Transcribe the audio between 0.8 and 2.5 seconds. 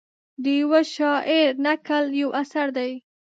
شاعر نکل یو